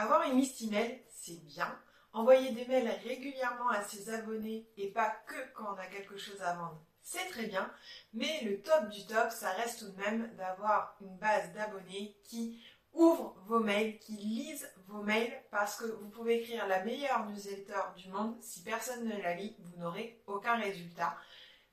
Avoir 0.00 0.22
une 0.22 0.38
liste 0.38 0.62
email, 0.62 0.98
c'est 1.10 1.44
bien. 1.44 1.78
Envoyer 2.14 2.52
des 2.52 2.64
mails 2.64 2.90
régulièrement 3.04 3.68
à 3.68 3.82
ses 3.82 4.08
abonnés 4.08 4.66
et 4.78 4.88
pas 4.88 5.10
que 5.26 5.34
quand 5.54 5.74
on 5.74 5.78
a 5.78 5.84
quelque 5.88 6.16
chose 6.16 6.40
à 6.40 6.54
vendre, 6.54 6.82
c'est 7.02 7.28
très 7.28 7.44
bien. 7.44 7.70
Mais 8.14 8.40
le 8.44 8.62
top 8.62 8.88
du 8.88 9.06
top, 9.06 9.30
ça 9.30 9.50
reste 9.50 9.80
tout 9.80 9.90
de 9.90 10.00
même 10.00 10.34
d'avoir 10.36 10.96
une 11.02 11.18
base 11.18 11.52
d'abonnés 11.52 12.16
qui 12.24 12.64
ouvre 12.94 13.36
vos 13.46 13.60
mails, 13.60 13.98
qui 13.98 14.12
lisent 14.12 14.72
vos 14.86 15.02
mails 15.02 15.34
parce 15.50 15.76
que 15.76 15.84
vous 15.84 16.08
pouvez 16.08 16.40
écrire 16.40 16.66
la 16.66 16.82
meilleure 16.82 17.26
newsletter 17.26 17.82
du 17.94 18.08
monde. 18.08 18.40
Si 18.40 18.62
personne 18.62 19.06
ne 19.06 19.20
la 19.20 19.34
lit, 19.34 19.54
vous 19.58 19.82
n'aurez 19.82 20.22
aucun 20.26 20.56
résultat. 20.56 21.14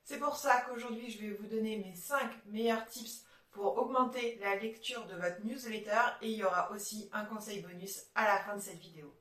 C'est 0.03 0.19
pour 0.19 0.35
ça 0.35 0.65
qu'aujourd'hui, 0.67 1.09
je 1.09 1.21
vais 1.21 1.31
vous 1.31 1.47
donner 1.47 1.77
mes 1.77 1.95
5 1.95 2.45
meilleurs 2.47 2.85
tips 2.87 3.23
pour 3.51 3.77
augmenter 3.77 4.37
la 4.41 4.55
lecture 4.55 5.05
de 5.07 5.15
votre 5.15 5.43
newsletter 5.43 6.01
et 6.21 6.29
il 6.29 6.37
y 6.37 6.43
aura 6.43 6.71
aussi 6.71 7.09
un 7.13 7.25
conseil 7.25 7.61
bonus 7.61 8.03
à 8.15 8.25
la 8.25 8.39
fin 8.39 8.55
de 8.55 8.61
cette 8.61 8.79
vidéo. 8.79 9.13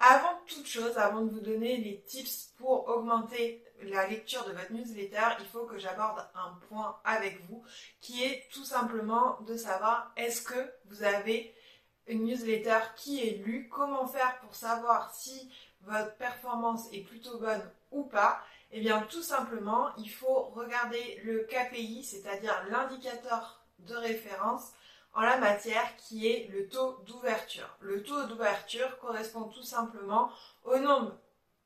Avant 0.00 0.40
toute 0.46 0.66
chose, 0.66 0.96
avant 0.96 1.22
de 1.22 1.30
vous 1.30 1.40
donner 1.40 1.76
les 1.78 2.02
tips 2.02 2.54
pour 2.56 2.88
augmenter 2.88 3.64
la 3.82 4.06
lecture 4.06 4.44
de 4.46 4.52
votre 4.52 4.72
newsletter, 4.72 5.36
il 5.40 5.46
faut 5.46 5.66
que 5.66 5.78
j'aborde 5.78 6.26
un 6.34 6.58
point 6.68 6.98
avec 7.04 7.40
vous 7.48 7.62
qui 8.00 8.24
est 8.24 8.48
tout 8.52 8.64
simplement 8.64 9.40
de 9.46 9.56
savoir 9.56 10.12
est-ce 10.16 10.42
que 10.42 10.72
vous 10.86 11.02
avez 11.02 11.54
une 12.06 12.24
newsletter 12.24 12.78
qui 12.96 13.20
est 13.20 13.44
lue, 13.44 13.68
comment 13.68 14.06
faire 14.06 14.38
pour 14.40 14.54
savoir 14.54 15.14
si 15.14 15.52
votre 15.82 16.14
performance 16.16 16.88
est 16.92 17.02
plutôt 17.02 17.38
bonne 17.38 17.70
ou 17.90 18.04
pas, 18.04 18.42
eh 18.70 18.80
bien 18.80 19.02
tout 19.02 19.22
simplement, 19.22 19.94
il 19.96 20.10
faut 20.10 20.44
regarder 20.54 21.20
le 21.24 21.46
KPI, 21.48 22.04
c'est-à-dire 22.04 22.64
l'indicateur 22.70 23.64
de 23.78 23.94
référence 23.94 24.72
en 25.14 25.22
la 25.22 25.38
matière 25.38 25.96
qui 25.96 26.26
est 26.26 26.48
le 26.52 26.68
taux 26.68 26.98
d'ouverture. 27.06 27.76
Le 27.80 28.02
taux 28.02 28.24
d'ouverture 28.26 28.98
correspond 28.98 29.44
tout 29.44 29.62
simplement 29.62 30.30
au 30.64 30.78
nombre 30.78 31.16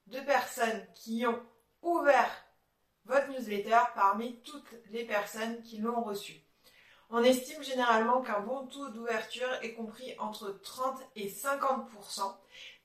de 0.06 0.20
personnes 0.20 0.86
qui 0.94 1.26
ont 1.26 1.42
ouvert 1.82 2.30
votre 3.04 3.28
newsletter 3.28 3.80
parmi 3.94 4.40
toutes 4.42 4.74
les 4.90 5.04
personnes 5.04 5.60
qui 5.62 5.78
l'ont 5.78 6.02
reçu. 6.02 6.40
On 7.12 7.22
estime 7.22 7.62
généralement 7.62 8.22
qu'un 8.22 8.40
bon 8.40 8.66
taux 8.66 8.88
d'ouverture 8.88 9.52
est 9.62 9.74
compris 9.74 10.14
entre 10.18 10.58
30 10.62 10.98
et 11.14 11.28
50% 11.28 12.34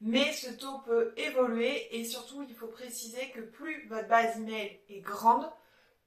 mais 0.02 0.32
ce 0.34 0.52
taux 0.52 0.80
peut 0.86 1.14
évoluer 1.18 1.96
et 1.98 2.04
surtout 2.04 2.46
il 2.48 2.56
faut 2.56 2.68
préciser 2.68 3.30
que 3.32 3.42
plus 3.42 3.88
votre 3.88 4.08
base 4.08 4.38
email 4.38 4.80
est 4.90 5.00
grande, 5.00 5.50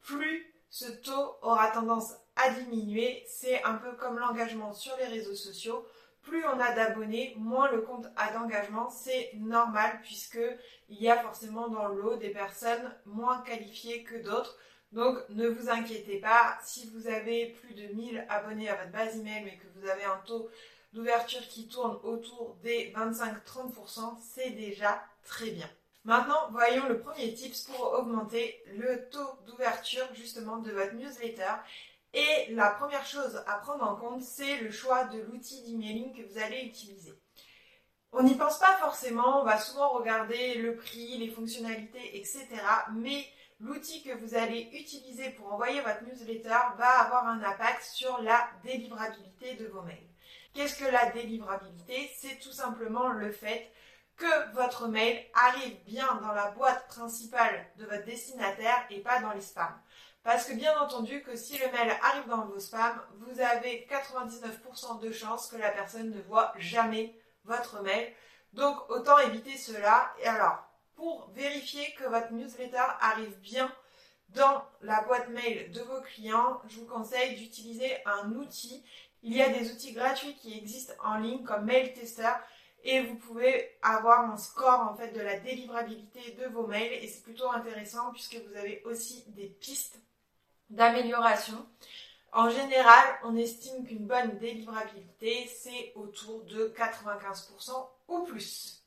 plus 0.02 0.46
ce 0.70 0.90
taux 0.90 1.36
aura 1.42 1.70
tendance 1.70 2.14
à 2.36 2.50
diminuer. 2.50 3.24
C'est 3.26 3.62
un 3.64 3.74
peu 3.74 3.92
comme 3.92 4.18
l'engagement 4.18 4.72
sur 4.72 4.96
les 4.98 5.06
réseaux 5.06 5.34
sociaux. 5.34 5.84
Plus 6.22 6.44
on 6.44 6.60
a 6.60 6.72
d'abonnés, 6.72 7.34
moins 7.38 7.70
le 7.72 7.80
compte 7.80 8.06
a 8.16 8.32
d'engagement. 8.32 8.90
C'est 8.90 9.32
normal 9.34 9.98
puisque 10.02 10.40
il 10.88 11.02
y 11.02 11.10
a 11.10 11.20
forcément 11.20 11.68
dans 11.68 11.88
l'eau 11.88 12.16
des 12.16 12.30
personnes 12.30 12.94
moins 13.06 13.40
qualifiées 13.42 14.04
que 14.04 14.16
d'autres. 14.22 14.56
Donc 14.92 15.16
ne 15.28 15.48
vous 15.48 15.68
inquiétez 15.70 16.18
pas, 16.18 16.58
si 16.62 16.90
vous 16.90 17.06
avez 17.06 17.46
plus 17.60 17.74
de 17.74 17.94
1000 17.94 18.26
abonnés 18.28 18.68
à 18.68 18.76
votre 18.76 18.90
base 18.90 19.16
email 19.16 19.44
mais 19.44 19.56
que 19.56 19.66
vous 19.76 19.88
avez 19.88 20.04
un 20.04 20.20
taux 20.26 20.50
d'ouverture 20.92 21.46
qui 21.48 21.68
tourne 21.68 21.98
autour 22.02 22.56
des 22.62 22.92
25-30%, 22.92 24.18
c'est 24.20 24.50
déjà 24.50 25.02
très 25.24 25.50
bien. 25.50 25.70
Maintenant, 26.04 26.48
voyons 26.50 26.88
le 26.88 26.98
premier 26.98 27.32
tips 27.34 27.64
pour 27.64 27.92
augmenter 27.92 28.62
le 28.74 29.08
taux 29.10 29.38
d'ouverture 29.46 30.06
justement 30.14 30.56
de 30.56 30.72
votre 30.72 30.94
newsletter. 30.94 31.52
Et 32.12 32.52
la 32.52 32.70
première 32.70 33.06
chose 33.06 33.42
à 33.46 33.58
prendre 33.58 33.84
en 33.84 33.94
compte, 33.94 34.22
c'est 34.22 34.56
le 34.58 34.70
choix 34.70 35.04
de 35.04 35.20
l'outil 35.20 35.62
d'emailing 35.62 36.12
que 36.12 36.26
vous 36.26 36.38
allez 36.38 36.62
utiliser. 36.62 37.14
On 38.12 38.24
n'y 38.24 38.34
pense 38.34 38.58
pas 38.58 38.76
forcément, 38.78 39.42
on 39.42 39.44
va 39.44 39.58
souvent 39.58 39.90
regarder 39.90 40.54
le 40.56 40.74
prix, 40.74 41.18
les 41.18 41.28
fonctionnalités, 41.28 42.18
etc. 42.18 42.48
Mais 42.92 43.24
l'outil 43.60 44.02
que 44.02 44.14
vous 44.14 44.34
allez 44.34 44.70
utiliser 44.72 45.30
pour 45.30 45.52
envoyer 45.52 45.80
votre 45.80 46.02
newsletter 46.04 46.48
va 46.78 47.00
avoir 47.00 47.26
un 47.26 47.42
impact 47.42 47.82
sur 47.82 48.20
la 48.22 48.48
délivrabilité 48.64 49.54
de 49.54 49.66
vos 49.66 49.82
mails. 49.82 50.08
Qu'est-ce 50.54 50.78
que 50.78 50.90
la 50.90 51.10
délivrabilité? 51.10 52.10
C'est 52.16 52.38
tout 52.40 52.52
simplement 52.52 53.08
le 53.08 53.30
fait 53.30 53.70
que 54.16 54.52
votre 54.54 54.88
mail 54.88 55.24
arrive 55.34 55.76
bien 55.84 56.18
dans 56.22 56.32
la 56.32 56.50
boîte 56.50 56.86
principale 56.88 57.66
de 57.76 57.86
votre 57.86 58.04
destinataire 58.04 58.84
et 58.90 59.00
pas 59.00 59.20
dans 59.20 59.32
les 59.32 59.40
spams. 59.40 59.80
Parce 60.22 60.44
que 60.44 60.52
bien 60.52 60.78
entendu 60.78 61.22
que 61.22 61.36
si 61.36 61.56
le 61.56 61.70
mail 61.72 61.90
arrive 62.02 62.28
dans 62.28 62.44
vos 62.44 62.58
spams, 62.58 63.00
vous 63.18 63.40
avez 63.40 63.88
99% 63.90 65.00
de 65.00 65.12
chances 65.12 65.48
que 65.48 65.56
la 65.56 65.70
personne 65.70 66.10
ne 66.10 66.20
voit 66.20 66.52
jamais 66.58 67.18
votre 67.44 67.82
mail. 67.82 68.12
Donc 68.52 68.90
autant 68.90 69.18
éviter 69.18 69.56
cela. 69.56 70.12
Et 70.20 70.26
alors, 70.26 70.69
pour 71.00 71.30
vérifier 71.34 71.94
que 71.94 72.04
votre 72.04 72.30
newsletter 72.30 72.84
arrive 73.00 73.34
bien 73.38 73.74
dans 74.28 74.62
la 74.82 75.00
boîte 75.00 75.30
mail 75.30 75.70
de 75.72 75.80
vos 75.80 76.02
clients, 76.02 76.60
je 76.68 76.78
vous 76.78 76.86
conseille 76.86 77.36
d'utiliser 77.36 77.96
un 78.04 78.32
outil 78.32 78.84
il 79.22 79.34
y 79.34 79.40
a 79.40 79.48
des 79.48 79.72
outils 79.72 79.92
gratuits 79.92 80.34
qui 80.34 80.56
existent 80.56 80.92
en 81.02 81.16
ligne 81.16 81.42
comme 81.42 81.64
Mail 81.64 81.94
Tester 81.94 82.32
et 82.84 83.00
vous 83.00 83.16
pouvez 83.16 83.70
avoir 83.80 84.30
un 84.30 84.36
score 84.36 84.80
en 84.80 84.94
fait 84.94 85.12
de 85.12 85.20
la 85.22 85.38
délivrabilité 85.38 86.32
de 86.32 86.46
vos 86.48 86.66
mails 86.66 86.92
et 86.92 87.08
c'est 87.08 87.22
plutôt 87.22 87.50
intéressant 87.50 88.12
puisque 88.12 88.36
vous 88.36 88.56
avez 88.56 88.82
aussi 88.84 89.24
des 89.28 89.48
pistes 89.48 89.98
d'amélioration. 90.68 91.66
En 92.32 92.50
général, 92.50 93.04
on 93.24 93.36
estime 93.36 93.86
qu'une 93.86 94.06
bonne 94.06 94.38
délivrabilité, 94.38 95.46
c'est 95.48 95.92
autour 95.96 96.44
de 96.44 96.72
95% 96.76 97.88
ou 98.08 98.20
plus. 98.20 98.84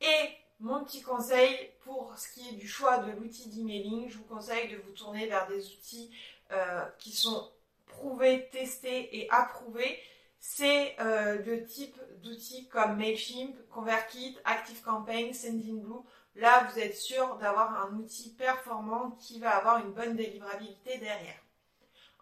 Et 0.00 0.41
mon 0.62 0.84
petit 0.84 1.02
conseil 1.02 1.70
pour 1.80 2.16
ce 2.16 2.32
qui 2.32 2.48
est 2.48 2.52
du 2.52 2.68
choix 2.68 2.98
de 2.98 3.10
l'outil 3.12 3.48
d'emailing, 3.48 4.08
je 4.08 4.16
vous 4.16 4.24
conseille 4.24 4.70
de 4.70 4.76
vous 4.76 4.92
tourner 4.92 5.26
vers 5.26 5.48
des 5.48 5.72
outils 5.72 6.14
euh, 6.52 6.84
qui 6.98 7.10
sont 7.10 7.50
prouvé, 7.86 8.48
testé 8.52 9.18
et 9.18 9.28
approuvé, 9.30 9.98
c'est 10.38 10.96
euh, 11.00 11.42
le 11.44 11.64
type 11.64 11.96
d'outils 12.22 12.68
comme 12.68 12.96
Mailchimp, 12.96 13.54
ConvertKit, 13.70 14.38
ActiveCampaign, 14.44 15.34
SendingBlue. 15.34 16.02
Là, 16.36 16.64
vous 16.64 16.78
êtes 16.78 16.96
sûr 16.96 17.36
d'avoir 17.36 17.84
un 17.84 17.96
outil 17.96 18.32
performant 18.34 19.10
qui 19.20 19.40
va 19.40 19.56
avoir 19.56 19.84
une 19.84 19.92
bonne 19.92 20.16
délivrabilité 20.16 20.98
derrière. 20.98 21.42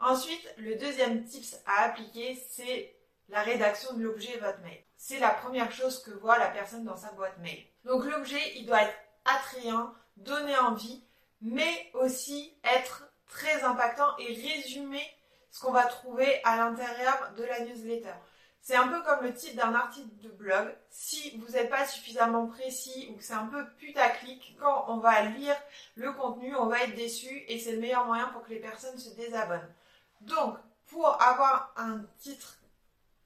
Ensuite, 0.00 0.54
le 0.56 0.76
deuxième 0.76 1.24
tips 1.24 1.60
à 1.66 1.84
appliquer, 1.84 2.34
c'est 2.50 2.94
la 3.28 3.42
rédaction 3.42 3.94
de 3.94 4.02
l'objet 4.02 4.34
de 4.36 4.40
votre 4.40 4.60
mail. 4.60 4.82
C'est 5.02 5.18
la 5.18 5.30
première 5.30 5.72
chose 5.72 6.02
que 6.02 6.10
voit 6.10 6.36
la 6.36 6.48
personne 6.48 6.84
dans 6.84 6.98
sa 6.98 7.10
boîte 7.12 7.38
mail. 7.38 7.64
Donc 7.84 8.04
l'objet, 8.04 8.52
il 8.56 8.66
doit 8.66 8.82
être 8.82 8.94
attrayant, 9.24 9.94
donner 10.18 10.56
envie, 10.58 11.02
mais 11.40 11.90
aussi 11.94 12.54
être 12.62 13.10
très 13.26 13.62
impactant 13.62 14.14
et 14.18 14.26
résumer 14.26 15.02
ce 15.50 15.60
qu'on 15.62 15.72
va 15.72 15.86
trouver 15.86 16.44
à 16.44 16.58
l'intérieur 16.58 17.32
de 17.34 17.44
la 17.44 17.60
newsletter. 17.60 18.12
C'est 18.60 18.76
un 18.76 18.88
peu 18.88 19.02
comme 19.02 19.24
le 19.24 19.32
titre 19.32 19.56
d'un 19.56 19.74
article 19.74 20.14
de 20.18 20.28
blog. 20.28 20.76
Si 20.90 21.34
vous 21.38 21.52
n'êtes 21.52 21.70
pas 21.70 21.86
suffisamment 21.86 22.46
précis 22.46 23.08
ou 23.10 23.16
que 23.16 23.24
c'est 23.24 23.32
un 23.32 23.46
peu 23.46 23.66
putaclic, 23.78 24.54
quand 24.60 24.84
on 24.88 24.98
va 24.98 25.22
lire 25.22 25.56
le 25.94 26.12
contenu, 26.12 26.54
on 26.56 26.66
va 26.66 26.82
être 26.82 26.94
déçu 26.94 27.42
et 27.48 27.58
c'est 27.58 27.72
le 27.72 27.80
meilleur 27.80 28.04
moyen 28.04 28.26
pour 28.28 28.42
que 28.42 28.50
les 28.50 28.60
personnes 28.60 28.98
se 28.98 29.14
désabonnent. 29.14 29.74
Donc, 30.20 30.58
pour 30.88 31.20
avoir 31.22 31.72
un 31.78 32.02
titre 32.18 32.59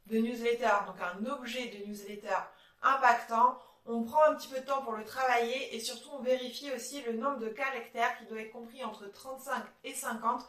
de 0.06 0.19
newsletter, 0.19 0.87
donc 0.87 0.97
un 1.00 1.25
objet 1.26 1.69
de 1.69 1.87
newsletter 1.87 2.37
impactant, 2.82 3.59
on 3.87 4.03
prend 4.03 4.22
un 4.25 4.34
petit 4.34 4.48
peu 4.48 4.60
de 4.60 4.66
temps 4.66 4.82
pour 4.82 4.92
le 4.92 5.04
travailler 5.04 5.75
et 5.75 5.81
surtout 5.81 6.10
on 6.12 6.22
vérifie 6.22 6.70
aussi 6.72 7.03
le 7.03 7.15
nombre 7.15 7.38
de 7.38 7.48
caractères 7.48 8.16
qui 8.19 8.26
doit 8.26 8.41
être 8.41 8.53
compris 8.53 8.82
entre 8.84 9.06
35 9.06 9.62
et 9.84 9.94
50 9.94 10.42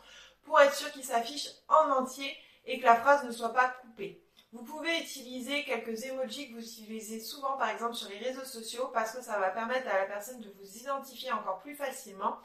pour 0.44 0.60
être 0.60 0.74
sûr 0.74 0.92
qu'il 0.92 1.04
s'affiche 1.04 1.50
en 1.68 1.90
entier 1.92 2.36
et 2.66 2.80
que 2.80 2.86
la 2.86 2.96
phrase 2.96 3.26
ne 3.26 3.32
soit 3.32 3.54
pas 3.54 3.70
coupée. 3.82 4.22
Vous 4.54 4.64
pouvez 4.64 5.00
utiliser 5.00 5.66
quelques 5.66 6.06
emojis 6.06 6.50
que 6.50 6.54
vous 6.56 6.64
utilisez 6.64 7.20
souvent 7.20 7.58
par 7.58 7.70
exemple 7.70 7.96
sur 7.96 8.10
les 8.10 8.20
réseaux 8.20 8.46
sociaux 8.46 8.90
parce 8.94 9.12
que 9.12 9.22
ça 9.22 9.38
va 9.38 9.50
permettre 9.50 9.90
à 9.90 10.00
la 10.00 10.06
personne 10.06 10.40
de 10.40 10.50
vous 10.58 10.78
identifier 10.78 11.32
encore 11.34 11.60
plus 11.60 11.76
facilement 11.76 12.38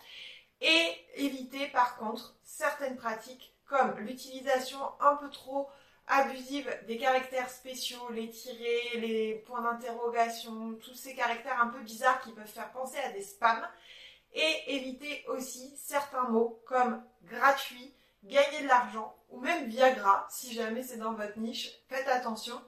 et 0.61 0.93
éviter 1.15 1.69
par 1.69 1.97
contre 1.99 2.35
certaines 2.43 2.97
pratiques 2.97 3.55
comme 3.67 3.97
l'utilisation 3.99 4.81
un 5.01 5.15
peu 5.17 5.31
trop 5.31 5.69
abusive 6.07 6.69
des 6.87 6.99
caractères 6.99 7.51
spéciaux, 7.51 8.11
les 8.11 8.31
tirés, 8.31 8.99
les 8.99 9.35
points 9.47 9.63
d'interrogation, 9.63 10.75
tous 10.83 10.95
ces 10.95 11.15
caractères 11.15 11.61
un 11.61 11.69
peu 11.69 11.81
bizarres 11.81 12.21
qui 12.21 12.33
peuvent 12.33 12.47
faire 12.47 12.73
penser 12.73 12.99
à 12.99 13.11
des 13.13 13.23
spams 13.23 13.69
et 14.33 14.75
éviter 14.75 15.25
aussi 15.29 15.77
certains 15.77 16.29
mots 16.29 16.63
comme 16.67 17.03
gratuit, 17.25 17.95
gagner 18.25 18.63
de 18.63 18.69
l'argent 18.69 19.17
ou 19.29 19.41
même 19.41 19.69
Viagra 19.69 20.27
si 20.31 20.53
jamais 20.53 20.83
c'est 20.83 20.99
dans 20.99 21.15
votre 21.15 21.39
niche. 21.39 21.71
Faites 21.89 22.09
attention 22.09 22.61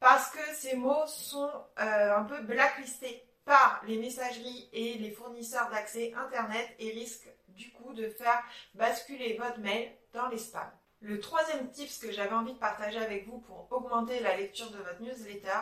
parce 0.00 0.30
que 0.30 0.54
ces 0.54 0.76
mots 0.76 1.06
sont 1.06 1.50
euh, 1.80 2.16
un 2.16 2.24
peu 2.24 2.40
blacklistés 2.42 3.24
par 3.44 3.82
les 3.86 3.98
messageries 3.98 4.68
et 4.72 4.94
les 4.94 5.10
fournisseurs 5.10 5.70
d'accès 5.70 6.12
internet 6.14 6.68
et 6.78 6.90
risquent 6.90 7.30
du 7.48 7.72
coup 7.72 7.92
de 7.94 8.08
faire 8.08 8.42
basculer 8.74 9.36
votre 9.38 9.58
mail 9.58 9.90
dans 10.12 10.28
les 10.28 10.38
spams. 10.38 10.70
Le 11.00 11.20
troisième 11.20 11.70
tips 11.70 11.98
que 11.98 12.12
j'avais 12.12 12.34
envie 12.34 12.54
de 12.54 12.58
partager 12.58 12.98
avec 12.98 13.26
vous 13.26 13.38
pour 13.38 13.68
augmenter 13.70 14.20
la 14.20 14.36
lecture 14.36 14.70
de 14.70 14.78
votre 14.78 15.00
newsletter, 15.00 15.60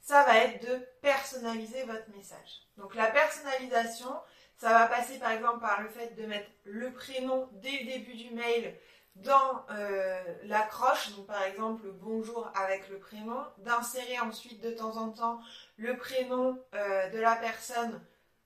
ça 0.00 0.24
va 0.24 0.38
être 0.38 0.66
de 0.66 0.78
personnaliser 1.02 1.82
votre 1.84 2.08
message. 2.16 2.62
Donc 2.78 2.94
la 2.94 3.06
personnalisation, 3.06 4.12
ça 4.56 4.70
va 4.70 4.86
passer 4.86 5.18
par 5.18 5.32
exemple 5.32 5.60
par 5.60 5.82
le 5.82 5.88
fait 5.88 6.14
de 6.14 6.26
mettre 6.26 6.48
le 6.64 6.92
prénom 6.92 7.48
dès 7.52 7.80
le 7.80 7.86
début 7.86 8.14
du 8.14 8.30
mail 8.30 8.74
dans 9.16 9.66
euh, 9.70 10.22
l'accroche, 10.44 11.10
donc 11.16 11.26
par 11.26 11.42
exemple 11.42 11.82
bonjour 12.00 12.50
avec 12.54 12.88
le 12.88 12.98
prénom, 12.98 13.44
d'insérer 13.58 14.18
ensuite 14.20 14.62
de 14.62 14.70
temps 14.70 14.96
en 14.96 15.10
temps 15.10 15.40
le 15.76 15.96
prénom 15.96 16.58
euh, 16.74 17.10
de 17.10 17.18
la 17.18 17.34
personne 17.36 18.00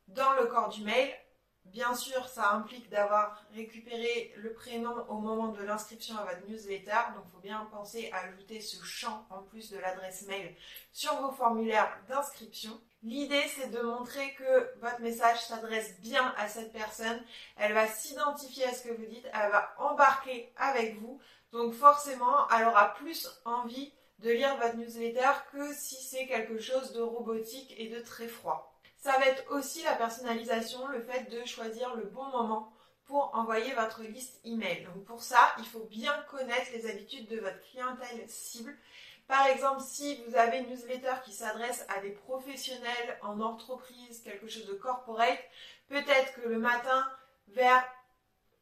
dans 0.08 0.32
le 0.32 0.46
corps 0.46 0.70
du 0.70 0.82
mail. 0.82 1.08
Bien 1.66 1.94
sûr, 1.94 2.28
ça 2.28 2.50
implique 2.50 2.90
d'avoir 2.90 3.42
récupéré 3.54 4.34
le 4.36 4.52
prénom 4.52 4.94
au 5.08 5.18
moment 5.18 5.48
de 5.48 5.62
l'inscription 5.62 6.18
à 6.18 6.24
votre 6.24 6.46
newsletter, 6.46 7.14
donc 7.14 7.24
il 7.26 7.32
faut 7.32 7.40
bien 7.40 7.66
penser 7.70 8.10
à 8.12 8.26
ajouter 8.26 8.60
ce 8.60 8.84
champ 8.84 9.26
en 9.30 9.42
plus 9.42 9.70
de 9.70 9.78
l'adresse 9.78 10.26
mail 10.26 10.54
sur 10.92 11.14
vos 11.22 11.32
formulaires 11.32 11.98
d'inscription. 12.08 12.78
L'idée, 13.02 13.44
c'est 13.56 13.70
de 13.70 13.80
montrer 13.80 14.34
que 14.34 14.80
votre 14.80 15.00
message 15.00 15.40
s'adresse 15.46 15.98
bien 16.00 16.34
à 16.36 16.46
cette 16.46 16.72
personne. 16.72 17.22
Elle 17.56 17.72
va 17.72 17.86
s'identifier 17.86 18.66
à 18.66 18.74
ce 18.74 18.82
que 18.88 18.92
vous 18.92 19.06
dites, 19.06 19.26
elle 19.32 19.50
va 19.50 19.74
embarquer 19.78 20.52
avec 20.56 21.00
vous. 21.00 21.20
Donc 21.52 21.72
forcément, 21.74 22.48
elle 22.50 22.66
aura 22.66 22.94
plus 22.94 23.28
envie 23.44 23.92
de 24.18 24.30
lire 24.30 24.56
votre 24.56 24.76
newsletter 24.76 25.30
que 25.52 25.72
si 25.74 25.96
c'est 25.96 26.26
quelque 26.26 26.60
chose 26.60 26.92
de 26.92 27.00
robotique 27.00 27.74
et 27.78 27.88
de 27.88 28.00
très 28.00 28.28
froid. 28.28 28.71
Ça 29.02 29.18
va 29.18 29.26
être 29.26 29.44
aussi 29.50 29.82
la 29.82 29.96
personnalisation, 29.96 30.86
le 30.86 31.02
fait 31.02 31.28
de 31.30 31.44
choisir 31.44 31.94
le 31.96 32.04
bon 32.04 32.24
moment 32.30 32.72
pour 33.04 33.34
envoyer 33.34 33.74
votre 33.74 34.02
liste 34.02 34.40
email. 34.44 34.84
Donc 34.84 35.04
pour 35.04 35.22
ça, 35.22 35.52
il 35.58 35.66
faut 35.66 35.84
bien 35.90 36.14
connaître 36.30 36.70
les 36.72 36.88
habitudes 36.88 37.28
de 37.28 37.40
votre 37.40 37.60
clientèle 37.70 38.24
cible 38.28 38.74
par 39.32 39.46
exemple, 39.46 39.80
si 39.80 40.22
vous 40.26 40.36
avez 40.36 40.58
une 40.58 40.68
newsletter 40.68 41.14
qui 41.24 41.32
s'adresse 41.32 41.86
à 41.88 42.00
des 42.00 42.10
professionnels 42.10 43.18
en 43.22 43.40
entreprise, 43.40 44.22
quelque 44.22 44.46
chose 44.46 44.66
de 44.66 44.74
corporate, 44.74 45.42
peut-être 45.88 46.34
que 46.34 46.48
le 46.48 46.58
matin, 46.58 47.08
vers 47.48 47.82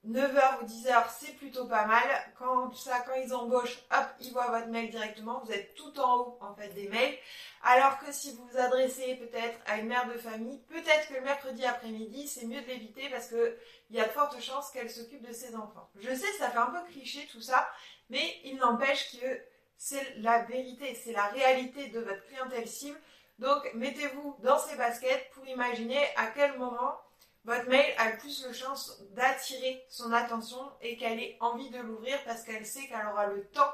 9h 0.09 0.63
ou 0.63 0.65
10h, 0.65 1.05
c'est 1.19 1.37
plutôt 1.37 1.67
pas 1.67 1.85
mal. 1.85 2.05
Quand 2.39 2.75
ça, 2.75 3.01
quand 3.01 3.15
ils 3.15 3.35
embauchent, 3.35 3.79
hop, 3.91 4.07
ils 4.21 4.33
voient 4.33 4.49
votre 4.49 4.69
mail 4.69 4.91
directement. 4.91 5.43
Vous 5.45 5.53
êtes 5.53 5.75
tout 5.75 5.99
en 6.01 6.19
haut, 6.19 6.39
en 6.41 6.55
fait, 6.55 6.69
des 6.69 6.89
mails. 6.89 7.19
Alors 7.63 7.99
que 7.99 8.11
si 8.11 8.35
vous 8.35 8.47
vous 8.47 8.59
adressez 8.59 9.17
peut-être 9.17 9.59
à 9.67 9.77
une 9.77 9.89
mère 9.89 10.09
de 10.09 10.19
famille, 10.19 10.59
peut-être 10.69 11.09
que 11.09 11.15
le 11.15 11.21
mercredi 11.21 11.67
après-midi, 11.67 12.27
c'est 12.27 12.47
mieux 12.47 12.63
de 12.63 12.67
l'éviter 12.67 13.11
parce 13.11 13.27
que 13.27 13.59
il 13.91 13.97
y 13.97 14.01
a 14.01 14.07
de 14.07 14.13
fortes 14.13 14.41
chances 14.41 14.71
qu'elle 14.71 14.91
s'occupe 14.91 15.27
de 15.27 15.33
ses 15.33 15.55
enfants. 15.55 15.91
Je 15.97 16.15
sais, 16.15 16.33
ça 16.39 16.49
fait 16.49 16.59
un 16.59 16.71
peu 16.71 16.83
cliché 16.91 17.29
tout 17.31 17.43
ça, 17.43 17.69
mais 18.09 18.41
il 18.45 18.57
n'empêche 18.57 19.19
que 19.19 19.43
c'est 19.77 20.15
la 20.19 20.45
vérité, 20.45 20.95
c'est 20.95 21.13
la 21.13 21.27
réalité 21.27 21.89
de 21.89 22.01
votre 22.01 22.25
clientèle 22.27 22.69
cible. 22.69 22.99
Donc, 23.39 23.71
mettez-vous 23.75 24.37
dans 24.41 24.59
ces 24.59 24.77
baskets 24.77 25.31
pour 25.33 25.47
imaginer 25.47 26.03
à 26.17 26.27
quel 26.29 26.59
moment 26.59 26.99
votre 27.45 27.69
mail 27.69 27.95
a 27.97 28.13
plus 28.13 28.43
de 28.43 28.53
chance 28.53 29.03
d'attirer 29.13 29.85
son 29.89 30.13
attention 30.13 30.61
et 30.83 30.97
qu'elle 30.97 31.19
ait 31.21 31.37
envie 31.41 31.71
de 31.71 31.79
l'ouvrir 31.79 32.23
parce 32.25 32.43
qu'elle 32.43 32.67
sait 32.67 32.87
qu'elle 32.87 33.07
aura 33.07 33.27
le 33.27 33.47
temps 33.49 33.73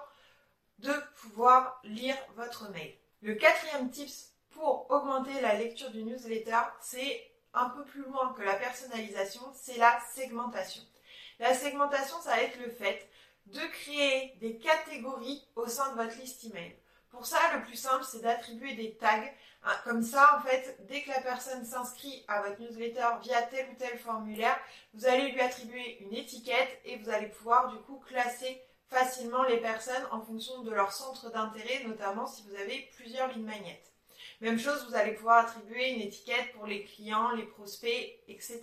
de 0.79 0.93
pouvoir 1.21 1.81
lire 1.85 2.17
votre 2.37 2.71
mail. 2.71 2.95
Le 3.23 3.35
quatrième 3.35 3.91
tips 3.91 4.33
pour 4.51 4.91
augmenter 4.91 5.41
la 5.41 5.55
lecture 5.55 5.91
du 5.91 6.05
newsletter, 6.05 6.61
c'est 6.81 7.31
un 7.55 7.71
peu 7.71 7.85
plus 7.85 8.03
loin 8.03 8.35
que 8.35 8.43
la 8.43 8.55
personnalisation, 8.55 9.43
c'est 9.55 9.79
la 9.79 9.99
segmentation. 10.15 10.83
La 11.39 11.55
segmentation, 11.55 12.21
ça 12.21 12.31
va 12.31 12.43
être 12.43 12.59
le 12.61 12.71
fait 12.71 13.09
de 13.47 13.61
créer 13.61 14.35
des 14.41 14.59
catégories 14.59 15.47
au 15.57 15.67
sein 15.67 15.93
de 15.93 16.03
votre 16.03 16.17
liste 16.19 16.45
email. 16.45 16.77
Pour 17.17 17.25
ça, 17.25 17.39
le 17.55 17.63
plus 17.63 17.77
simple, 17.77 18.05
c'est 18.05 18.21
d'attribuer 18.21 18.75
des 18.75 18.95
tags. 18.97 19.25
Hein, 19.65 19.73
comme 19.85 20.03
ça, 20.03 20.37
en 20.37 20.47
fait, 20.47 20.77
dès 20.87 21.01
que 21.01 21.09
la 21.09 21.23
personne 21.23 21.65
s'inscrit 21.65 22.23
à 22.29 22.43
votre 22.43 22.61
newsletter 22.61 23.07
via 23.23 23.41
tel 23.41 23.71
ou 23.71 23.75
tel 23.79 23.99
formulaire, 23.99 24.55
vous 24.93 25.07
allez 25.07 25.31
lui 25.31 25.41
attribuer 25.41 25.97
une 26.03 26.13
étiquette 26.13 26.79
et 26.85 26.99
vous 26.99 27.09
allez 27.09 27.29
pouvoir 27.29 27.69
du 27.73 27.79
coup 27.79 28.03
classer 28.07 28.63
facilement 28.91 29.45
les 29.45 29.57
personnes 29.57 30.07
en 30.11 30.21
fonction 30.21 30.61
de 30.61 30.71
leur 30.71 30.93
centre 30.93 31.31
d'intérêt, 31.31 31.85
notamment 31.87 32.27
si 32.27 32.43
vous 32.47 32.55
avez 32.55 32.91
plusieurs 32.97 33.29
lignes 33.29 33.47
magnettes. 33.47 33.95
Même 34.43 34.59
chose, 34.59 34.87
vous 34.87 34.95
allez 34.95 35.13
pouvoir 35.13 35.47
attribuer 35.47 35.93
une 35.95 36.03
étiquette 36.03 36.53
pour 36.53 36.67
les 36.67 36.85
clients, 36.85 37.31
les 37.31 37.47
prospects, 37.47 38.21
etc. 38.29 38.61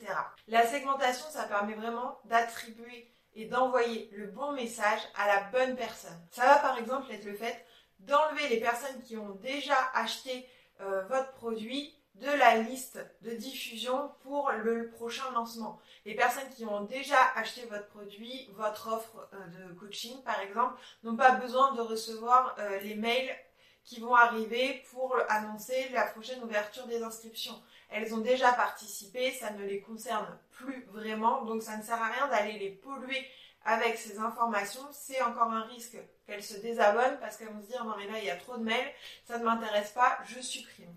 La 0.47 0.67
segmentation, 0.67 1.25
ça 1.31 1.45
permet 1.45 1.73
vraiment 1.73 2.19
d'attribuer 2.25 3.11
et 3.33 3.45
d'envoyer 3.45 4.11
le 4.13 4.27
bon 4.27 4.51
message 4.51 5.01
à 5.15 5.25
la 5.25 5.44
bonne 5.45 5.75
personne. 5.75 6.21
Ça 6.29 6.45
va 6.45 6.57
par 6.57 6.77
exemple 6.77 7.11
être 7.11 7.25
le 7.25 7.33
fait 7.33 7.65
d'enlever 8.05 8.47
les 8.50 8.59
personnes 8.59 9.01
qui 9.03 9.17
ont 9.17 9.35
déjà 9.41 9.77
acheté 9.94 10.47
euh, 10.81 11.03
votre 11.03 11.31
produit 11.33 11.95
de 12.15 12.27
la 12.27 12.57
liste 12.57 13.00
de 13.21 13.31
diffusion 13.31 14.11
pour 14.21 14.51
le 14.51 14.89
prochain 14.89 15.29
lancement. 15.31 15.79
Les 16.05 16.15
personnes 16.15 16.50
qui 16.55 16.65
ont 16.65 16.83
déjà 16.83 17.17
acheté 17.35 17.65
votre 17.65 17.88
produit, 17.88 18.50
votre 18.53 18.94
offre 18.94 19.29
euh, 19.33 19.47
de 19.47 19.73
coaching 19.73 20.21
par 20.23 20.39
exemple, 20.39 20.79
n'ont 21.03 21.15
pas 21.15 21.31
besoin 21.31 21.73
de 21.73 21.81
recevoir 21.81 22.55
euh, 22.59 22.79
les 22.79 22.95
mails 22.95 23.35
qui 23.83 24.00
vont 24.00 24.15
arriver 24.15 24.83
pour 24.91 25.17
annoncer 25.27 25.89
la 25.89 26.05
prochaine 26.05 26.41
ouverture 26.44 26.85
des 26.88 27.01
inscriptions. 27.03 27.61
Elles 27.89 28.13
ont 28.13 28.19
déjà 28.19 28.53
participé, 28.53 29.31
ça 29.31 29.51
ne 29.51 29.65
les 29.65 29.81
concerne 29.81 30.39
plus 30.51 30.85
vraiment, 30.91 31.44
donc 31.44 31.61
ça 31.61 31.77
ne 31.77 31.83
sert 31.83 32.01
à 32.01 32.07
rien 32.07 32.27
d'aller 32.27 32.57
les 32.59 32.69
polluer 32.69 33.27
avec 33.65 33.97
ces 33.97 34.19
informations. 34.19 34.88
C'est 34.91 35.21
encore 35.21 35.51
un 35.51 35.63
risque 35.63 35.97
qu'elles 36.25 36.44
se 36.44 36.58
désabonnent 36.58 37.20
parce 37.20 37.38
qu'elles 37.38 37.50
vont 37.50 37.62
se 37.62 37.68
dire 37.68 37.84
non 37.86 37.96
mais 37.98 38.08
là 38.08 38.20
il 38.20 38.25
y 38.25 38.30
a 38.30 38.36
trop 38.36 38.58
de 38.58 38.64
mails, 38.64 38.92
ça 39.25 39.38
ne 39.38 39.44
m'intéresse 39.44 39.92
pas, 39.92 40.20
je 40.25 40.40
supprime. 40.40 40.96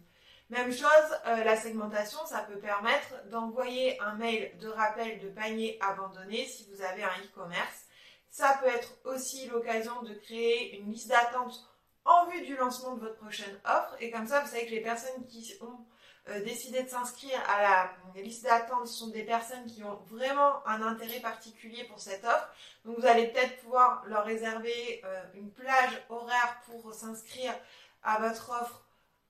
Même 0.48 0.70
chose, 0.72 1.18
euh, 1.26 1.42
la 1.42 1.56
segmentation, 1.56 2.24
ça 2.24 2.40
peut 2.40 2.58
permettre 2.58 3.28
d'envoyer 3.30 4.00
un 4.00 4.14
mail 4.14 4.56
de 4.60 4.68
rappel 4.68 5.18
de 5.18 5.28
panier 5.28 5.76
abandonné 5.80 6.46
si 6.46 6.68
vous 6.70 6.82
avez 6.82 7.02
un 7.02 7.18
e-commerce. 7.24 7.86
Ça 8.30 8.56
peut 8.62 8.68
être 8.68 8.92
aussi 9.04 9.48
l'occasion 9.48 10.02
de 10.02 10.14
créer 10.14 10.78
une 10.78 10.92
liste 10.92 11.08
d'attente 11.08 11.68
en 12.04 12.26
vue 12.26 12.42
du 12.42 12.54
lancement 12.56 12.94
de 12.94 13.00
votre 13.00 13.16
prochaine 13.16 13.58
offre. 13.64 13.96
Et 13.98 14.12
comme 14.12 14.28
ça, 14.28 14.40
vous 14.40 14.48
savez 14.48 14.66
que 14.66 14.70
les 14.70 14.82
personnes 14.82 15.26
qui 15.26 15.52
ont 15.60 15.84
euh, 16.28 16.42
décidé 16.42 16.82
de 16.82 16.88
s'inscrire 16.88 17.38
à 17.48 17.62
la 17.62 18.20
liste 18.20 18.44
d'attente 18.44 18.88
sont 18.88 19.08
des 19.08 19.22
personnes 19.22 19.64
qui 19.66 19.84
ont 19.84 19.96
vraiment 20.10 20.66
un 20.66 20.82
intérêt 20.82 21.20
particulier 21.20 21.84
pour 21.84 22.00
cette 22.00 22.24
offre. 22.24 22.48
Donc 22.84 22.98
vous 22.98 23.06
allez 23.06 23.28
peut-être 23.28 23.56
pouvoir 23.58 24.02
leur 24.06 24.24
réserver 24.24 25.02
euh, 25.04 25.22
une 25.34 25.52
plage 25.52 26.02
horaire 26.08 26.60
pour 26.66 26.92
s'inscrire 26.92 27.54
à 28.02 28.18
votre 28.18 28.50
offre 28.50 28.82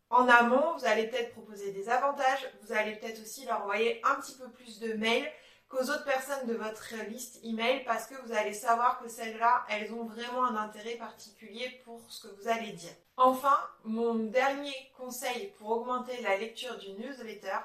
en 0.09 0.27
amont. 0.29 0.77
Vous 0.79 0.87
allez 0.87 1.07
peut-être 1.09 1.33
proposer 1.33 1.73
des 1.73 1.89
avantages. 1.91 2.51
Vous 2.63 2.73
allez 2.73 2.97
peut-être 2.97 3.21
aussi 3.21 3.45
leur 3.45 3.63
envoyer 3.63 4.01
un 4.05 4.15
petit 4.15 4.37
peu 4.37 4.49
plus 4.49 4.79
de 4.81 4.95
mails 4.95 5.31
qu'aux 5.69 5.83
autres 5.83 6.05
personnes 6.05 6.47
de 6.47 6.55
votre 6.55 6.95
liste 7.09 7.41
email 7.43 7.85
parce 7.85 8.07
que 8.07 8.15
vous 8.25 8.33
allez 8.33 8.53
savoir 8.53 9.01
que 9.01 9.09
celles-là, 9.09 9.65
elles 9.69 9.93
ont 9.93 10.05
vraiment 10.05 10.45
un 10.45 10.57
intérêt 10.57 10.97
particulier 10.97 11.81
pour 11.85 12.01
ce 12.09 12.27
que 12.27 12.35
vous 12.35 12.49
allez 12.49 12.73
dire. 12.73 12.95
Enfin, 13.17 13.59
mon 13.85 14.15
dernier 14.15 14.75
conseil 14.97 15.53
pour 15.59 15.71
augmenter 15.71 16.21
la 16.23 16.37
lecture 16.37 16.79
du 16.79 16.91
newsletter, 16.93 17.59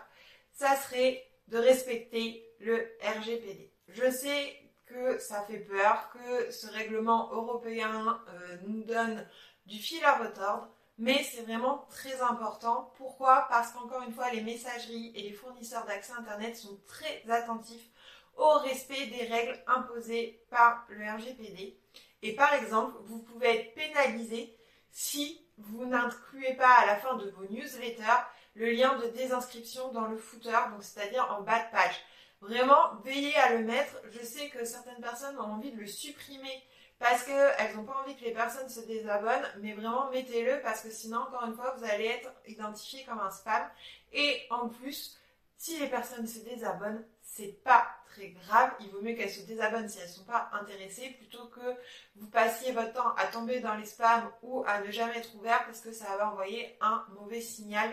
ça 0.53 0.75
serait 0.75 1.27
de 1.47 1.57
respecter 1.57 2.45
le 2.59 2.87
RGPD. 3.01 3.71
Je 3.89 4.09
sais 4.09 4.57
que 4.85 5.19
ça 5.19 5.43
fait 5.43 5.59
peur, 5.59 6.09
que 6.11 6.51
ce 6.51 6.67
règlement 6.67 7.31
européen 7.31 8.21
euh, 8.29 8.57
nous 8.67 8.83
donne 8.83 9.25
du 9.65 9.77
fil 9.77 10.03
à 10.03 10.17
retordre, 10.17 10.69
mais 11.01 11.23
c'est 11.23 11.41
vraiment 11.41 11.87
très 11.89 12.21
important. 12.21 12.93
Pourquoi? 12.95 13.47
Parce 13.49 13.71
qu'encore 13.71 14.03
une 14.03 14.13
fois, 14.13 14.29
les 14.29 14.41
messageries 14.41 15.11
et 15.15 15.23
les 15.23 15.33
fournisseurs 15.33 15.83
d'accès 15.87 16.13
Internet 16.13 16.55
sont 16.55 16.79
très 16.85 17.23
attentifs 17.27 17.89
au 18.37 18.59
respect 18.59 19.07
des 19.07 19.25
règles 19.25 19.59
imposées 19.65 20.45
par 20.51 20.85
le 20.89 21.03
RGPD. 21.03 21.75
Et 22.21 22.35
par 22.35 22.53
exemple, 22.53 22.93
vous 23.05 23.17
pouvez 23.17 23.47
être 23.47 23.73
pénalisé 23.73 24.55
si 24.91 25.43
vous 25.57 25.87
n'incluez 25.87 26.53
pas 26.53 26.71
à 26.71 26.85
la 26.85 26.97
fin 26.97 27.15
de 27.15 27.31
vos 27.31 27.45
newsletters 27.49 28.21
le 28.53 28.69
lien 28.69 28.95
de 28.99 29.07
désinscription 29.07 29.91
dans 29.93 30.05
le 30.05 30.17
footer, 30.17 30.69
donc 30.71 30.83
c'est-à-dire 30.83 31.35
en 31.35 31.41
bas 31.41 31.65
de 31.65 31.71
page. 31.71 31.95
Vraiment, 32.41 32.93
veillez 33.03 33.35
à 33.37 33.55
le 33.55 33.65
mettre. 33.65 33.95
Je 34.11 34.23
sais 34.23 34.49
que 34.49 34.65
certaines 34.65 35.01
personnes 35.01 35.39
ont 35.39 35.53
envie 35.53 35.71
de 35.71 35.79
le 35.79 35.87
supprimer 35.87 36.63
parce 37.01 37.23
qu'elles 37.23 37.75
n'ont 37.75 37.83
pas 37.83 37.99
envie 38.03 38.15
que 38.15 38.23
les 38.23 38.31
personnes 38.31 38.69
se 38.69 38.81
désabonnent, 38.81 39.47
mais 39.59 39.73
vraiment 39.73 40.11
mettez-le 40.11 40.61
parce 40.61 40.81
que 40.81 40.91
sinon, 40.91 41.17
encore 41.17 41.43
une 41.45 41.55
fois, 41.55 41.73
vous 41.75 41.83
allez 41.83 42.05
être 42.05 42.31
identifié 42.47 43.03
comme 43.05 43.19
un 43.19 43.31
spam. 43.31 43.67
Et 44.13 44.43
en 44.51 44.69
plus, 44.69 45.17
si 45.57 45.79
les 45.79 45.87
personnes 45.87 46.27
se 46.27 46.39
désabonnent, 46.39 47.03
c'est 47.23 47.63
pas 47.63 47.87
très 48.05 48.29
grave. 48.29 48.71
Il 48.81 48.91
vaut 48.91 49.01
mieux 49.01 49.15
qu'elles 49.15 49.31
se 49.31 49.41
désabonnent 49.47 49.89
si 49.89 49.97
elles 49.97 50.09
ne 50.09 50.13
sont 50.13 50.25
pas 50.25 50.51
intéressées 50.53 51.09
plutôt 51.17 51.47
que 51.47 51.75
vous 52.17 52.27
passiez 52.27 52.71
votre 52.71 52.93
temps 52.93 53.15
à 53.15 53.25
tomber 53.25 53.61
dans 53.61 53.73
les 53.73 53.85
spams 53.85 54.29
ou 54.43 54.63
à 54.67 54.81
ne 54.81 54.91
jamais 54.91 55.17
être 55.17 55.33
ouvert 55.35 55.65
parce 55.65 55.81
que 55.81 55.91
ça 55.91 56.15
va 56.17 56.31
envoyer 56.31 56.77
un 56.81 57.03
mauvais 57.19 57.41
signal 57.41 57.89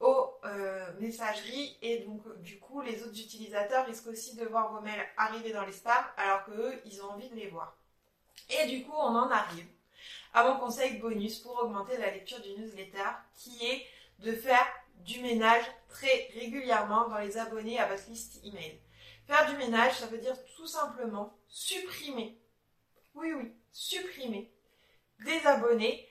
aux 0.00 0.34
euh, 0.44 0.92
messageries 1.00 1.78
et 1.80 2.00
donc 2.00 2.20
du 2.42 2.58
coup 2.58 2.82
les 2.82 3.02
autres 3.04 3.18
utilisateurs 3.18 3.86
risquent 3.86 4.08
aussi 4.08 4.36
de 4.36 4.44
voir 4.44 4.72
vos 4.72 4.80
mails 4.80 5.06
arriver 5.16 5.52
dans 5.52 5.64
les 5.64 5.72
spams 5.72 6.04
alors 6.16 6.44
qu'eux 6.44 6.74
ils 6.84 7.00
ont 7.00 7.10
envie 7.10 7.30
de 7.30 7.36
les 7.36 7.48
voir. 7.48 7.78
Et 8.50 8.66
du 8.66 8.84
coup, 8.84 8.92
on 8.96 9.16
en 9.16 9.30
arrive 9.30 9.66
à 10.32 10.48
mon 10.48 10.58
conseil 10.58 10.98
bonus 10.98 11.38
pour 11.38 11.56
augmenter 11.62 11.96
la 11.96 12.10
lecture 12.10 12.40
du 12.40 12.50
newsletter 12.50 13.10
qui 13.36 13.64
est 13.64 13.86
de 14.18 14.32
faire 14.32 14.66
du 14.96 15.20
ménage 15.20 15.64
très 15.88 16.28
régulièrement 16.34 17.08
dans 17.08 17.18
les 17.18 17.36
abonnés 17.36 17.78
à 17.78 17.86
votre 17.86 18.08
liste 18.08 18.44
email. 18.44 18.78
Faire 19.26 19.48
du 19.50 19.56
ménage, 19.56 19.98
ça 19.98 20.06
veut 20.06 20.18
dire 20.18 20.36
tout 20.56 20.66
simplement 20.66 21.36
supprimer, 21.48 22.38
oui 23.14 23.32
oui, 23.32 23.52
supprimer 23.72 24.52
des 25.24 25.46
abonnés 25.46 26.06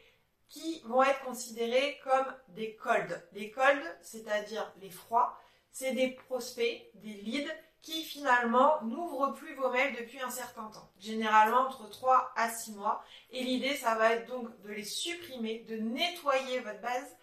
qui 0.47 0.81
vont 0.85 1.03
être 1.03 1.23
considérés 1.23 1.99
comme 2.03 2.25
des 2.49 2.75
colds. 2.75 3.21
Les 3.33 3.51
colds, 3.51 3.87
c'est-à-dire 4.01 4.71
les 4.81 4.89
froids, 4.89 5.39
c'est 5.71 5.93
des 5.93 6.09
prospects, 6.09 6.89
des 6.95 7.13
leads 7.13 7.51
qui 7.83 8.01
finalement 8.01 8.81
n'ouvrent 8.81 9.33
plus 9.33 9.53
vos 9.55 9.69
mails 9.69 9.95
depuis 9.97 10.21
un 10.21 10.29
certain 10.29 10.67
temps, 10.69 10.89
généralement 10.97 11.67
entre 11.67 11.89
3 11.89 12.31
à 12.35 12.49
6 12.49 12.71
mois. 12.75 13.03
Et 13.29 13.43
l'idée, 13.43 13.75
ça 13.75 13.95
va 13.95 14.13
être 14.13 14.25
donc 14.25 14.49
de 14.61 14.69
les 14.69 14.85
supprimer, 14.85 15.59
de 15.67 15.75
nettoyer 15.75 16.61
votre 16.61 16.79
base 16.79 17.17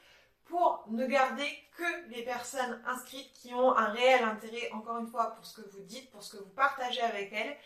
pour 0.45 0.85
ne 0.89 1.07
garder 1.07 1.49
que 1.77 2.11
les 2.11 2.23
personnes 2.25 2.83
inscrites 2.87 3.33
qui 3.33 3.55
ont 3.55 3.75
un 3.75 3.87
réel 3.87 4.23
intérêt, 4.23 4.71
encore 4.73 4.99
une 4.99 5.07
fois, 5.09 5.35
pour 5.35 5.47
ce 5.47 5.63
que 5.63 5.69
vous 5.71 5.83
dites, 5.83 6.11
pour 6.11 6.23
ce 6.23 6.37
que 6.37 6.43
vous 6.43 6.51
partagez 6.51 7.01
avec 7.01 7.33
elles, 7.33 7.57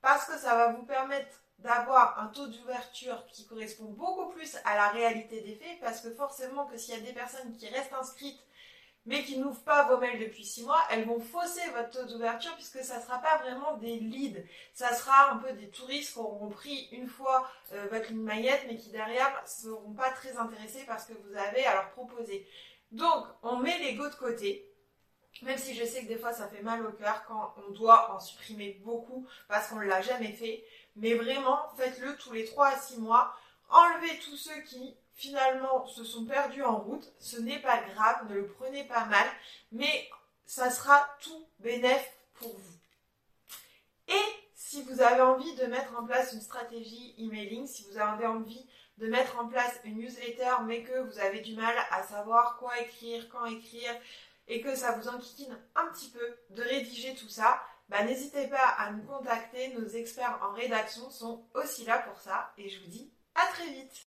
parce 0.00 0.24
que 0.24 0.38
ça 0.38 0.54
va 0.54 0.72
vous 0.72 0.84
permettre 0.84 1.42
d'avoir 1.58 2.18
un 2.18 2.28
taux 2.28 2.46
d'ouverture 2.46 3.26
qui 3.26 3.46
correspond 3.46 3.90
beaucoup 3.90 4.30
plus 4.30 4.56
à 4.64 4.74
la 4.74 4.88
réalité 4.88 5.42
des 5.42 5.56
faits, 5.56 5.80
parce 5.82 6.00
que 6.00 6.14
forcément 6.14 6.64
que 6.64 6.78
s'il 6.78 6.94
y 6.94 6.96
a 6.96 7.00
des 7.00 7.12
personnes 7.12 7.54
qui 7.56 7.68
restent 7.68 7.92
inscrites 7.92 8.40
mais 9.08 9.24
qui 9.24 9.38
n'ouvrent 9.38 9.62
pas 9.62 9.84
vos 9.84 9.96
mails 9.96 10.20
depuis 10.20 10.44
6 10.44 10.64
mois, 10.64 10.82
elles 10.90 11.06
vont 11.06 11.18
fausser 11.18 11.62
votre 11.74 11.88
taux 11.88 12.04
d'ouverture 12.04 12.54
puisque 12.56 12.84
ça 12.84 12.98
ne 12.98 13.02
sera 13.02 13.18
pas 13.22 13.38
vraiment 13.38 13.78
des 13.78 13.98
leads. 13.98 14.44
Ça 14.74 14.92
sera 14.92 15.32
un 15.32 15.38
peu 15.38 15.50
des 15.54 15.70
touristes 15.70 16.12
qui 16.12 16.18
auront 16.18 16.50
pris 16.50 16.88
une 16.92 17.08
fois 17.08 17.50
euh, 17.72 17.88
votre 17.90 18.10
ligne 18.10 18.20
maillette 18.20 18.66
mais 18.68 18.76
qui 18.76 18.90
derrière 18.90 19.30
ne 19.42 19.48
seront 19.48 19.94
pas 19.94 20.10
très 20.10 20.36
intéressés 20.36 20.84
parce 20.86 21.06
que 21.06 21.14
vous 21.14 21.34
avez 21.34 21.64
à 21.64 21.72
leur 21.72 21.90
proposer. 21.92 22.46
Donc, 22.92 23.24
on 23.42 23.56
met 23.56 23.78
l'ego 23.78 24.06
de 24.10 24.14
côté. 24.14 24.70
Même 25.40 25.56
si 25.56 25.74
je 25.74 25.86
sais 25.86 26.02
que 26.02 26.08
des 26.08 26.18
fois 26.18 26.34
ça 26.34 26.46
fait 26.46 26.60
mal 26.60 26.84
au 26.84 26.92
cœur 26.92 27.24
quand 27.26 27.54
on 27.66 27.70
doit 27.70 28.14
en 28.14 28.20
supprimer 28.20 28.78
beaucoup 28.84 29.26
parce 29.48 29.68
qu'on 29.68 29.76
ne 29.76 29.86
l'a 29.86 30.02
jamais 30.02 30.32
fait. 30.32 30.62
Mais 30.96 31.14
vraiment, 31.14 31.60
faites-le 31.78 32.14
tous 32.18 32.32
les 32.34 32.44
3 32.44 32.66
à 32.66 32.76
6 32.76 32.98
mois. 32.98 33.34
Enlevez 33.70 34.18
tous 34.18 34.36
ceux 34.36 34.60
qui 34.68 34.98
finalement 35.18 35.84
se 35.86 36.04
sont 36.04 36.24
perdus 36.24 36.62
en 36.62 36.78
route. 36.78 37.12
Ce 37.18 37.38
n'est 37.38 37.60
pas 37.60 37.82
grave, 37.82 38.30
ne 38.30 38.36
le 38.36 38.46
prenez 38.46 38.84
pas 38.84 39.04
mal, 39.06 39.26
mais 39.72 40.08
ça 40.46 40.70
sera 40.70 41.06
tout 41.20 41.46
bénéf 41.58 42.08
pour 42.34 42.56
vous. 42.56 42.78
Et 44.06 44.24
si 44.54 44.82
vous 44.82 45.00
avez 45.02 45.20
envie 45.20 45.54
de 45.56 45.66
mettre 45.66 45.98
en 45.98 46.06
place 46.06 46.32
une 46.32 46.40
stratégie 46.40 47.14
emailing, 47.18 47.66
si 47.66 47.84
vous 47.90 47.98
avez 47.98 48.26
envie 48.26 48.64
de 48.98 49.08
mettre 49.08 49.38
en 49.38 49.48
place 49.48 49.80
une 49.84 49.98
newsletter, 49.98 50.62
mais 50.66 50.82
que 50.82 51.00
vous 51.00 51.18
avez 51.18 51.40
du 51.40 51.54
mal 51.54 51.74
à 51.90 52.02
savoir 52.04 52.56
quoi 52.58 52.78
écrire, 52.80 53.28
quand 53.28 53.44
écrire, 53.44 53.94
et 54.46 54.60
que 54.60 54.74
ça 54.74 54.92
vous 54.92 55.08
enquiquine 55.08 55.58
un 55.74 55.86
petit 55.88 56.10
peu 56.10 56.36
de 56.50 56.62
rédiger 56.62 57.14
tout 57.14 57.28
ça, 57.28 57.60
bah, 57.88 58.04
n'hésitez 58.04 58.46
pas 58.46 58.66
à 58.78 58.92
nous 58.92 59.02
contacter. 59.02 59.68
Nos 59.74 59.86
experts 59.88 60.38
en 60.42 60.52
rédaction 60.52 61.10
sont 61.10 61.44
aussi 61.54 61.84
là 61.84 61.98
pour 61.98 62.20
ça. 62.20 62.52
Et 62.56 62.68
je 62.68 62.80
vous 62.80 62.88
dis 62.88 63.10
à 63.34 63.46
très 63.52 63.66
vite 63.66 64.07